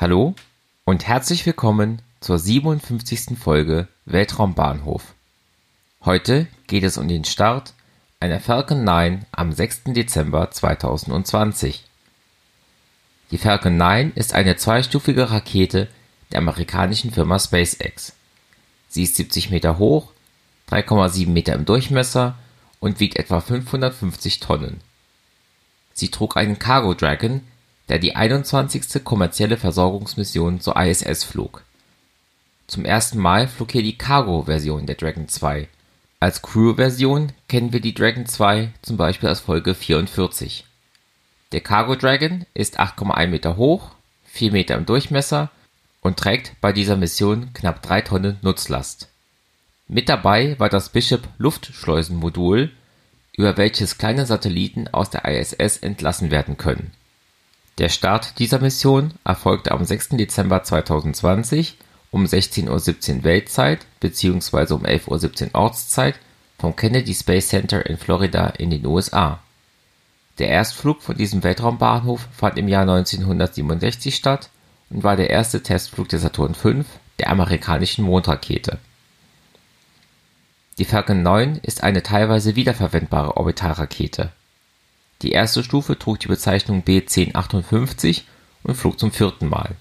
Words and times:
Hallo 0.00 0.34
und 0.86 1.06
herzlich 1.06 1.44
willkommen 1.44 2.00
zur 2.20 2.38
57. 2.38 3.38
Folge 3.38 3.86
Weltraumbahnhof. 4.06 5.12
Heute 6.06 6.46
geht 6.66 6.84
es 6.84 6.96
um 6.96 7.06
den 7.06 7.26
Start 7.26 7.74
einer 8.18 8.40
Falcon 8.40 8.82
9 8.82 9.26
am 9.30 9.52
6. 9.52 9.82
Dezember 9.88 10.50
2020. 10.50 11.84
Die 13.30 13.36
Falcon 13.36 13.76
9 13.76 14.12
ist 14.14 14.32
eine 14.32 14.56
zweistufige 14.56 15.30
Rakete 15.30 15.86
der 16.32 16.38
amerikanischen 16.38 17.10
Firma 17.10 17.38
SpaceX. 17.38 18.14
Sie 18.88 19.02
ist 19.02 19.16
70 19.16 19.50
Meter 19.50 19.76
hoch, 19.76 20.12
3,7 20.70 21.28
Meter 21.28 21.52
im 21.52 21.66
Durchmesser 21.66 22.38
und 22.78 23.00
wiegt 23.00 23.18
etwa 23.18 23.42
550 23.42 24.40
Tonnen. 24.40 24.80
Sie 25.92 26.10
trug 26.10 26.38
einen 26.38 26.58
Cargo 26.58 26.94
Dragon, 26.94 27.42
der 27.90 27.98
die 27.98 28.14
21. 28.14 29.02
kommerzielle 29.02 29.56
Versorgungsmission 29.56 30.60
zur 30.60 30.76
ISS 30.80 31.24
flog. 31.24 31.64
Zum 32.68 32.84
ersten 32.84 33.18
Mal 33.18 33.48
flog 33.48 33.72
hier 33.72 33.82
die 33.82 33.98
Cargo-Version 33.98 34.86
der 34.86 34.94
Dragon 34.94 35.26
2. 35.26 35.66
Als 36.20 36.40
Crew-Version 36.40 37.32
kennen 37.48 37.72
wir 37.72 37.80
die 37.80 37.92
Dragon 37.92 38.26
2 38.26 38.70
zum 38.80 38.96
Beispiel 38.96 39.28
aus 39.28 39.40
Folge 39.40 39.74
44. 39.74 40.64
Der 41.50 41.62
Cargo 41.62 41.96
Dragon 41.96 42.46
ist 42.54 42.78
8,1 42.78 43.26
Meter 43.26 43.56
hoch, 43.56 43.90
4 44.26 44.52
Meter 44.52 44.76
im 44.76 44.86
Durchmesser 44.86 45.50
und 46.00 46.16
trägt 46.16 46.52
bei 46.60 46.72
dieser 46.72 46.96
Mission 46.96 47.52
knapp 47.54 47.82
3 47.82 48.02
Tonnen 48.02 48.36
Nutzlast. 48.42 49.08
Mit 49.88 50.08
dabei 50.08 50.56
war 50.60 50.68
das 50.68 50.90
Bishop 50.90 51.26
Luftschleusenmodul, 51.38 52.70
über 53.36 53.56
welches 53.56 53.98
kleine 53.98 54.26
Satelliten 54.26 54.86
aus 54.86 55.10
der 55.10 55.24
ISS 55.24 55.78
entlassen 55.78 56.30
werden 56.30 56.56
können 56.56 56.92
der 57.80 57.88
Start 57.88 58.38
dieser 58.38 58.58
Mission 58.58 59.14
erfolgte 59.24 59.72
am 59.72 59.86
6. 59.86 60.10
Dezember 60.10 60.62
2020 60.62 61.78
um 62.10 62.26
16:17 62.26 62.68
Uhr 62.68 63.24
Weltzeit 63.24 63.86
bzw. 64.00 64.74
um 64.74 64.84
11:17 64.84 65.46
Uhr 65.46 65.54
Ortszeit 65.54 66.16
vom 66.58 66.76
Kennedy 66.76 67.14
Space 67.14 67.48
Center 67.48 67.86
in 67.86 67.96
Florida 67.96 68.48
in 68.48 68.68
den 68.68 68.84
USA. 68.84 69.40
Der 70.38 70.50
Erstflug 70.50 71.00
von 71.00 71.16
diesem 71.16 71.42
Weltraumbahnhof 71.42 72.28
fand 72.32 72.58
im 72.58 72.68
Jahr 72.68 72.82
1967 72.82 74.14
statt 74.14 74.50
und 74.90 75.02
war 75.02 75.16
der 75.16 75.30
erste 75.30 75.62
Testflug 75.62 76.10
der 76.10 76.18
Saturn 76.18 76.54
V, 76.54 76.84
der 77.18 77.30
amerikanischen 77.30 78.04
Mondrakete. 78.04 78.78
Die 80.76 80.84
Falcon 80.84 81.22
9 81.22 81.60
ist 81.62 81.82
eine 81.82 82.02
teilweise 82.02 82.56
wiederverwendbare 82.56 83.38
Orbitalrakete 83.38 84.32
die 85.22 85.32
erste 85.32 85.62
Stufe 85.62 85.98
trug 85.98 86.18
die 86.20 86.28
Bezeichnung 86.28 86.82
B-1058 86.82 88.22
und 88.62 88.74
flog 88.74 88.98
zum 88.98 89.12
vierten 89.12 89.48
Mal. 89.48 89.76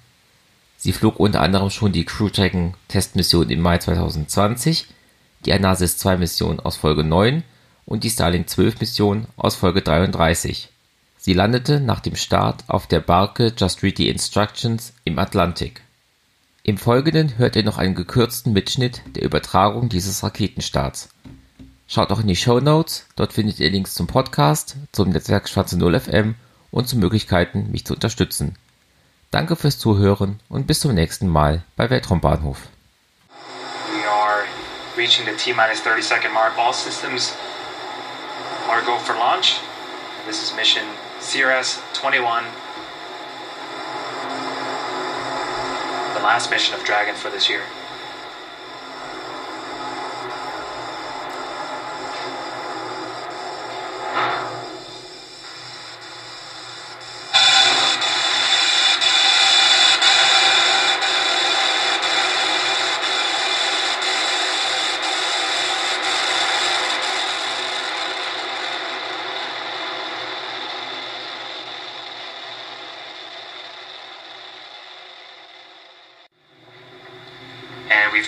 Sie 0.77 0.93
flog 0.93 1.19
unter 1.19 1.41
anderem 1.41 1.69
schon 1.69 1.91
die 1.91 2.05
Crew 2.05 2.29
Dragon 2.29 2.73
Testmission 2.87 3.49
im 3.49 3.61
Mai 3.61 3.77
2020, 3.77 4.87
die 5.45 5.53
Anasis-2-Mission 5.53 6.59
aus 6.59 6.77
Folge 6.77 7.03
9 7.03 7.43
und 7.85 8.03
die 8.03 8.09
Starlink-12-Mission 8.09 9.27
aus 9.35 9.55
Folge 9.55 9.81
33. 9.81 10.69
Sie 11.17 11.33
landete 11.33 11.81
nach 11.81 11.99
dem 11.99 12.15
Start 12.15 12.63
auf 12.67 12.87
der 12.87 13.01
Barke 13.01 13.53
Just 13.57 13.83
Read 13.83 13.97
the 13.97 14.09
Instructions 14.09 14.93
im 15.03 15.19
Atlantik. 15.19 15.81
Im 16.63 16.77
Folgenden 16.77 17.37
hört 17.37 17.55
ihr 17.55 17.63
noch 17.63 17.77
einen 17.77 17.95
gekürzten 17.95 18.53
Mitschnitt 18.53 19.01
der 19.15 19.23
Übertragung 19.23 19.89
dieses 19.89 20.23
Raketenstarts 20.23 21.09
Schaut 21.91 22.11
auch 22.11 22.19
in 22.19 22.27
die 22.27 22.35
Show 22.35 22.59
Notes, 22.59 23.07
dort 23.15 23.33
findet 23.33 23.59
ihr 23.59 23.71
Links 23.71 23.95
zum 23.95 24.05
Podcast, 24.05 24.75
zum 24.91 25.09
Netzwerk 25.09 25.49
Schwarze 25.49 25.75
Null 25.75 25.99
FM 25.99 26.35
und 26.69 26.87
zu 26.87 26.95
Möglichkeiten, 26.97 27.71
mich 27.71 27.83
zu 27.83 27.95
unterstützen. 27.95 28.55
Danke 29.31 29.55
fürs 29.55 29.79
Zuhören 29.79 30.39
und 30.49 30.67
bis 30.67 30.81
zum 30.81 30.93
nächsten 30.93 31.27
Mal 31.27 31.63
bei 31.75 31.89
Weltraumbahnhof. 31.89 32.59
We 33.91 34.07
are 34.07 34.43
reaching 34.95 35.25
the 35.25 35.31
T-minus 35.31 35.81
30 35.81 36.03
second 36.03 36.31
mark. 36.31 36.55
All 36.59 36.73
systems 36.73 37.33
are 38.69 38.83
go 38.83 38.99
for 38.99 39.15
launch. 39.15 39.59
This 40.27 40.43
is 40.43 40.53
mission 40.55 40.83
CRS 41.19 41.79
21. 41.99 42.43
The 46.13 46.21
last 46.21 46.51
mission 46.51 46.75
of 46.75 46.83
Dragon 46.85 47.15
for 47.15 47.31
this 47.31 47.49
year. 47.49 47.63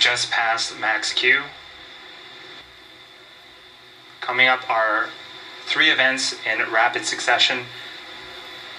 Just 0.01 0.31
passed 0.31 0.77
max 0.79 1.13
Q. 1.13 1.43
Coming 4.19 4.47
up 4.47 4.67
are 4.67 5.09
three 5.67 5.91
events 5.91 6.35
in 6.43 6.59
rapid 6.71 7.05
succession. 7.05 7.65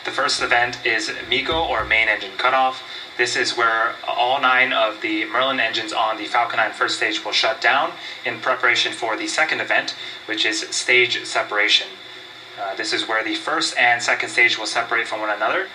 The 0.05 0.11
first 0.11 0.43
event 0.43 0.85
is 0.85 1.13
MECO 1.29 1.65
or 1.65 1.85
main 1.85 2.09
engine 2.09 2.33
cutoff. 2.37 2.83
This 3.19 3.37
is 3.37 3.57
where 3.57 3.95
all 4.05 4.41
nine 4.41 4.73
of 4.73 5.01
the 5.01 5.25
Merlin 5.27 5.61
engines 5.61 5.93
on 5.93 6.17
the 6.17 6.25
Falcon 6.25 6.57
9 6.57 6.73
first 6.73 6.97
stage 6.97 7.25
will 7.25 7.31
shut 7.31 7.61
down 7.61 7.93
in 8.27 8.41
preparation 8.41 8.93
for 8.93 9.17
the 9.17 9.29
second 9.29 9.61
event, 9.61 9.95
which 10.27 10.45
is 10.45 10.63
stage 10.71 11.25
separation. 11.25 11.87
Uh, 12.61 12.75
this 12.75 12.93
is 12.93 13.07
where 13.07 13.23
the 13.23 13.37
first 13.37 13.79
and 13.79 14.03
second 14.03 14.29
stage 14.29 14.59
will 14.59 14.67
separate 14.67 15.07
from 15.07 15.21
one 15.21 15.31
another. 15.31 15.69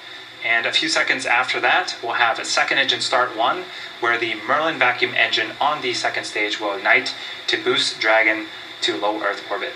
And 0.47 0.65
a 0.65 0.71
few 0.71 0.87
seconds 0.87 1.25
after 1.25 1.59
that, 1.59 1.97
we'll 2.01 2.13
have 2.13 2.39
a 2.39 2.45
second 2.45 2.77
engine 2.77 3.01
start 3.01 3.35
one, 3.35 3.65
where 3.99 4.17
the 4.17 4.35
Merlin 4.47 4.79
vacuum 4.79 5.13
engine 5.13 5.51
on 5.59 5.81
the 5.81 5.93
second 5.93 6.23
stage 6.23 6.57
will 6.57 6.73
ignite 6.73 7.13
to 7.47 7.61
boost 7.61 7.99
Dragon 7.99 8.45
to 8.79 8.95
low 8.95 9.21
Earth 9.21 9.43
orbit. 9.51 9.73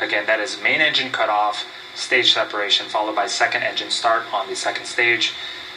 Again, 0.00 0.24
that 0.24 0.40
is 0.40 0.58
main 0.62 0.80
engine 0.80 1.12
cutoff, 1.12 1.66
stage 1.94 2.32
separation, 2.32 2.86
followed 2.86 3.14
by 3.14 3.26
second 3.26 3.62
engine 3.62 3.90
start 3.90 4.24
on 4.32 4.48
the 4.48 4.56
second 4.56 4.86
stage. 4.86 5.34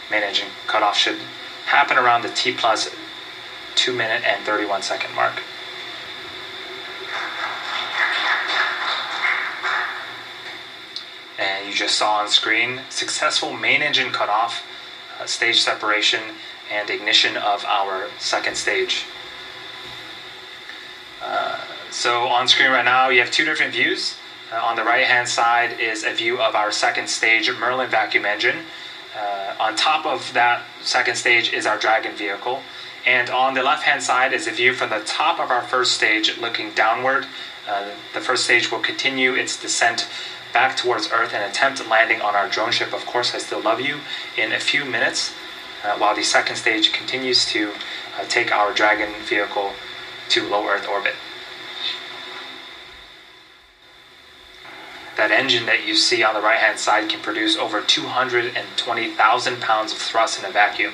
Main 0.09 0.23
engine 0.23 0.47
cutoff 0.67 0.95
should 0.95 1.19
happen 1.65 1.97
around 1.97 2.21
the 2.21 2.29
T 2.29 2.53
plus 2.53 2.95
2 3.75 3.91
minute 3.91 4.23
and 4.23 4.45
31 4.45 4.83
second 4.83 5.13
mark. 5.15 5.41
And 11.37 11.54
you 11.65 11.73
just 11.73 11.97
saw 11.97 12.17
on 12.17 12.29
screen 12.29 12.81
successful 12.89 13.53
main 13.53 13.81
engine 13.81 14.11
cutoff, 14.11 14.63
uh, 15.19 15.25
stage 15.25 15.61
separation, 15.61 16.21
and 16.71 16.89
ignition 16.89 17.37
of 17.37 17.63
our 17.65 18.07
second 18.19 18.55
stage. 18.55 19.05
Uh, 21.23 21.59
so 21.91 22.27
on 22.27 22.47
screen 22.47 22.71
right 22.71 22.85
now, 22.85 23.09
you 23.09 23.19
have 23.19 23.31
two 23.31 23.45
different 23.45 23.73
views. 23.73 24.15
Uh, 24.51 24.57
on 24.57 24.75
the 24.75 24.83
right 24.83 25.05
hand 25.05 25.27
side 25.27 25.79
is 25.79 26.03
a 26.03 26.13
view 26.13 26.39
of 26.39 26.55
our 26.55 26.71
second 26.71 27.09
stage 27.09 27.49
Merlin 27.49 27.89
vacuum 27.89 28.25
engine. 28.25 28.57
Uh, 29.17 29.55
on 29.59 29.75
top 29.75 30.05
of 30.05 30.33
that 30.33 30.63
second 30.81 31.15
stage 31.15 31.53
is 31.53 31.65
our 31.65 31.77
Dragon 31.77 32.15
vehicle. 32.15 32.61
And 33.05 33.29
on 33.29 33.53
the 33.53 33.63
left 33.63 33.83
hand 33.83 34.03
side 34.03 34.33
is 34.33 34.47
a 34.47 34.51
view 34.51 34.73
from 34.73 34.89
the 34.89 35.01
top 35.05 35.39
of 35.39 35.51
our 35.51 35.61
first 35.61 35.93
stage 35.93 36.37
looking 36.37 36.71
downward. 36.71 37.25
Uh, 37.67 37.91
the 38.13 38.21
first 38.21 38.43
stage 38.43 38.71
will 38.71 38.79
continue 38.79 39.33
its 39.33 39.59
descent 39.59 40.07
back 40.55 40.77
towards 40.77 41.11
Earth 41.11 41.33
and 41.33 41.43
attempt 41.43 41.85
landing 41.89 42.21
on 42.21 42.33
our 42.33 42.47
drone 42.47 42.71
ship, 42.71 42.93
Of 42.93 43.05
course, 43.05 43.35
I 43.35 43.39
Still 43.39 43.59
Love 43.59 43.81
You, 43.81 43.99
in 44.37 44.53
a 44.53 44.59
few 44.59 44.85
minutes, 44.85 45.33
uh, 45.83 45.97
while 45.97 46.15
the 46.15 46.23
second 46.23 46.55
stage 46.55 46.93
continues 46.93 47.45
to 47.47 47.73
uh, 48.17 48.23
take 48.29 48.53
our 48.53 48.73
Dragon 48.73 49.13
vehicle 49.25 49.73
to 50.29 50.47
low 50.47 50.65
Earth 50.65 50.87
orbit. 50.87 51.13
That 55.17 55.29
engine 55.29 55.65
that 55.65 55.85
you 55.85 55.93
see 55.93 56.23
on 56.23 56.33
the 56.33 56.39
right 56.41 56.59
hand 56.59 56.79
side 56.79 57.09
can 57.09 57.19
produce 57.19 57.57
over 57.57 57.81
220,000 57.81 59.59
pounds 59.59 59.91
of 59.91 59.97
thrust 59.97 60.39
in 60.39 60.45
a 60.45 60.51
vacuum. 60.51 60.93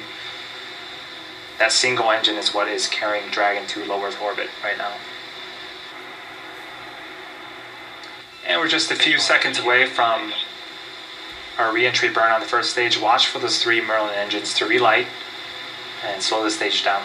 That 1.60 1.72
single 1.72 2.10
engine 2.10 2.36
is 2.36 2.52
what 2.52 2.68
is 2.68 2.88
carrying 2.88 3.30
Dragon 3.30 3.68
to 3.68 3.86
low 3.86 4.04
Earth 4.04 4.20
orbit 4.20 4.50
right 4.64 4.80
now. 4.80 4.94
And 8.52 8.60
we're 8.60 8.68
just 8.68 8.92
a 8.92 8.96
few 8.96 9.18
seconds 9.18 9.60
away 9.60 9.86
from 9.86 10.34
our 11.58 11.74
re-entry 11.74 12.10
burn 12.10 12.34
on 12.34 12.42
the 12.42 12.46
first 12.46 12.72
stage. 12.72 13.00
Watch 13.00 13.28
for 13.28 13.40
those 13.40 13.64
three 13.64 13.80
Merlin 13.80 14.14
engines 14.14 14.54
to 14.56 14.66
relight 14.66 15.08
and 16.06 16.22
slow 16.22 16.44
the 16.44 16.52
stage 16.52 16.84
down. 16.84 17.02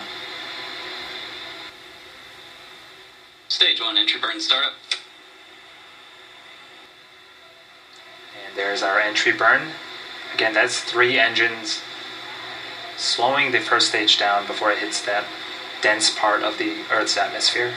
Stage 3.46 3.80
one 3.80 3.96
entry 3.96 4.20
burn 4.20 4.40
startup. 4.40 4.72
And 8.44 8.56
there's 8.56 8.82
our 8.82 8.98
entry 8.98 9.30
burn. 9.30 9.68
Again, 10.34 10.52
that's 10.52 10.80
three 10.80 11.16
engines 11.16 11.80
slowing 12.96 13.52
the 13.52 13.60
first 13.60 13.90
stage 13.90 14.18
down 14.18 14.48
before 14.48 14.72
it 14.72 14.78
hits 14.78 15.00
that 15.02 15.24
dense 15.80 16.10
part 16.10 16.42
of 16.42 16.58
the 16.58 16.82
Earth's 16.90 17.16
atmosphere. 17.16 17.74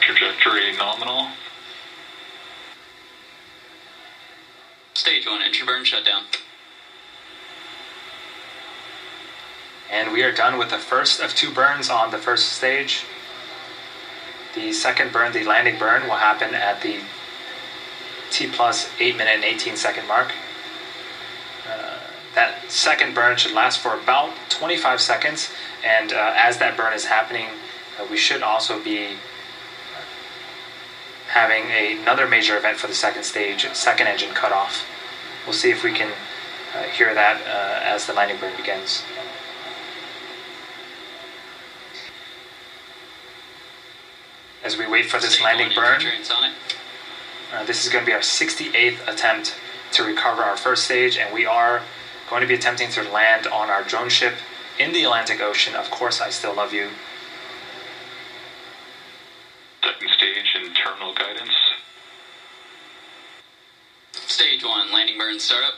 Trajectory 0.00 0.76
nominal. 0.76 1.26
Stage 5.02 5.26
1 5.26 5.42
entry 5.42 5.66
burn 5.66 5.82
shutdown. 5.82 6.22
And 9.90 10.12
we 10.12 10.22
are 10.22 10.30
done 10.30 10.58
with 10.58 10.70
the 10.70 10.78
first 10.78 11.20
of 11.20 11.34
two 11.34 11.52
burns 11.52 11.90
on 11.90 12.12
the 12.12 12.18
first 12.18 12.52
stage. 12.52 13.02
The 14.54 14.72
second 14.72 15.12
burn, 15.12 15.32
the 15.32 15.42
landing 15.42 15.76
burn, 15.76 16.04
will 16.04 16.22
happen 16.22 16.54
at 16.54 16.82
the 16.82 17.00
T 18.30 18.46
plus 18.46 18.88
8 19.00 19.16
minute 19.16 19.34
and 19.34 19.44
18 19.44 19.74
second 19.74 20.06
mark. 20.06 20.30
Uh, 21.68 21.98
that 22.36 22.70
second 22.70 23.12
burn 23.12 23.36
should 23.36 23.54
last 23.54 23.80
for 23.80 23.98
about 23.98 24.32
25 24.50 25.00
seconds, 25.00 25.50
and 25.84 26.12
uh, 26.12 26.32
as 26.36 26.58
that 26.58 26.76
burn 26.76 26.92
is 26.92 27.06
happening, 27.06 27.48
uh, 27.98 28.06
we 28.08 28.16
should 28.16 28.44
also 28.44 28.80
be 28.80 29.16
having 31.32 31.70
a, 31.70 31.98
another 32.02 32.28
major 32.28 32.56
event 32.56 32.78
for 32.78 32.86
the 32.86 32.94
second 32.94 33.24
stage, 33.24 33.66
second 33.72 34.06
engine 34.06 34.34
cutoff. 34.34 34.84
We'll 35.46 35.54
see 35.54 35.70
if 35.70 35.82
we 35.82 35.92
can 35.92 36.12
uh, 36.74 36.82
hear 36.84 37.14
that 37.14 37.40
uh, 37.46 37.84
as 37.84 38.06
the 38.06 38.12
landing 38.12 38.38
burn 38.38 38.54
begins. 38.56 39.02
As 44.62 44.76
we 44.76 44.86
wait 44.86 45.06
for 45.06 45.18
this 45.18 45.40
landing 45.40 45.72
burn, 45.74 46.02
uh, 47.52 47.64
this 47.64 47.84
is 47.84 47.92
going 47.92 48.04
to 48.04 48.06
be 48.06 48.12
our 48.12 48.20
68th 48.20 49.08
attempt 49.08 49.54
to 49.92 50.02
recover 50.04 50.42
our 50.42 50.56
first 50.56 50.84
stage, 50.84 51.16
and 51.16 51.32
we 51.34 51.44
are 51.44 51.82
going 52.28 52.42
to 52.42 52.46
be 52.46 52.54
attempting 52.54 52.90
to 52.90 53.02
land 53.02 53.46
on 53.46 53.68
our 53.70 53.82
drone 53.82 54.08
ship 54.08 54.34
in 54.78 54.92
the 54.92 55.04
Atlantic 55.04 55.40
Ocean. 55.40 55.74
Of 55.74 55.90
course, 55.90 56.20
I 56.20 56.30
still 56.30 56.54
love 56.54 56.72
you. 56.72 56.90
Second 59.82 60.10
stage 60.10 60.54
and 60.54 60.74
terminal 60.76 61.12
guidance. 61.14 61.54
Stage 64.62 64.70
1 64.70 64.92
landing 64.92 65.18
burn 65.18 65.40
startup. 65.40 65.74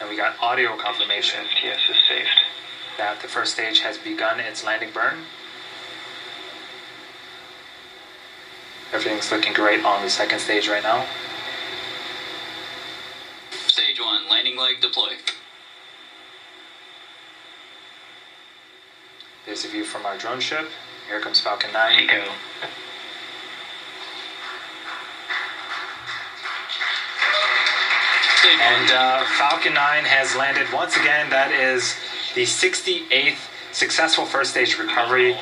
And 0.00 0.10
we 0.10 0.16
got 0.16 0.34
audio 0.40 0.76
confirmation 0.76 1.44
STS 1.44 1.88
is 1.88 1.96
saved. 2.08 2.40
that 2.98 3.20
the 3.22 3.28
first 3.28 3.52
stage 3.52 3.78
has 3.78 3.96
begun 3.96 4.40
its 4.40 4.64
landing 4.64 4.90
burn. 4.92 5.18
Everything's 8.92 9.30
looking 9.30 9.52
great 9.52 9.84
on 9.84 10.02
the 10.02 10.10
second 10.10 10.40
stage 10.40 10.68
right 10.68 10.82
now. 10.82 11.06
Stage 13.52 14.00
1 14.00 14.28
landing 14.28 14.58
leg 14.58 14.80
deploy. 14.80 15.12
There's 19.44 19.64
a 19.64 19.68
view 19.68 19.84
from 19.84 20.04
our 20.04 20.18
drone 20.18 20.40
ship. 20.40 20.68
Here 21.06 21.20
comes 21.20 21.38
Falcon 21.38 21.72
9. 21.72 22.08
Go. 22.08 22.12
Stage 22.12 22.24
1 22.24 22.95
And 28.46 28.90
uh. 28.90 29.24
Falcon 29.38 29.74
9 29.74 30.04
has 30.04 30.34
landed 30.36 30.66
once 30.72 30.96
again. 30.96 31.28
That 31.28 31.50
is 31.50 31.94
the 32.34 32.44
68th 32.44 33.36
successful 33.72 34.24
first 34.24 34.52
stage 34.52 34.78
recovery. 34.78 35.36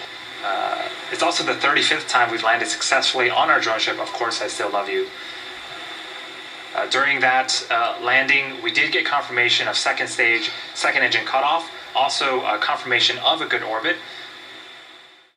Uh, 0.45 0.89
it's 1.13 1.23
also 1.23 1.45
the 1.45 1.55
35th 1.55 2.09
time 2.09 2.31
we've 2.31 2.43
landed 2.43 2.67
successfully 2.67 3.31
on 3.31 3.51
our 3.51 3.61
drone 3.61 3.79
ship. 3.79 4.01
Of 4.01 4.13
course, 4.13 4.43
I 4.43 4.49
still 4.49 4.71
love 4.71 4.89
you. 4.89 5.07
Uh, 6.75 6.87
during 6.91 7.21
that 7.21 7.65
uh, 7.71 7.97
landing, 8.03 8.61
we 8.63 8.73
did 8.73 8.91
get 8.91 9.07
confirmation 9.07 9.69
of 9.69 9.77
second 9.77 10.09
stage, 10.09 10.51
second 10.75 11.05
engine 11.05 11.25
cutoff, 11.25 11.71
also 11.95 12.41
uh, 12.41 12.59
confirmation 12.59 13.17
of 13.19 13.41
a 13.41 13.47
good 13.47 13.63
orbit. 13.63 13.97